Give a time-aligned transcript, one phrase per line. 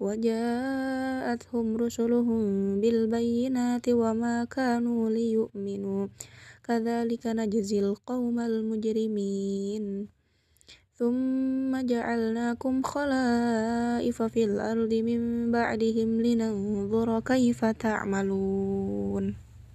[0.00, 2.42] وجاءتهم رسلهم
[2.80, 6.06] بالبينات وما كانوا ليؤمنوا.
[6.64, 10.08] كذلك نجزي القوم المجرمين.
[11.00, 19.49] ثم جعلناكم خلائف في الأرض من بعدهم لننظر كيف تعملون.